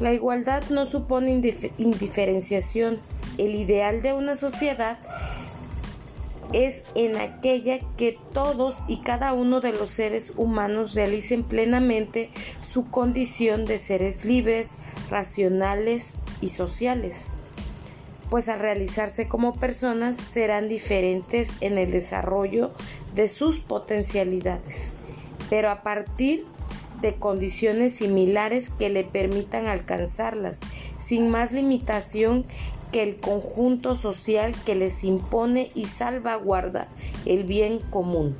[0.00, 1.30] La igualdad no supone
[1.78, 2.98] indiferenciación.
[3.38, 4.98] El ideal de una sociedad
[6.52, 12.30] es en aquella que todos y cada uno de los seres humanos realicen plenamente
[12.62, 14.70] su condición de seres libres,
[15.10, 17.26] racionales y sociales,
[18.30, 22.72] pues al realizarse como personas serán diferentes en el desarrollo
[23.14, 24.90] de sus potencialidades,
[25.50, 26.44] pero a partir
[27.04, 30.62] de condiciones similares que le permitan alcanzarlas,
[30.98, 32.46] sin más limitación
[32.92, 36.88] que el conjunto social que les impone y salvaguarda
[37.26, 38.34] el bien común.